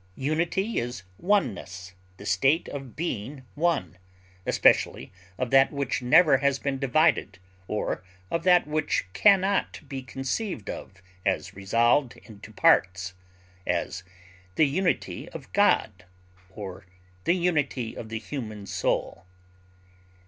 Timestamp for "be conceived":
9.87-10.71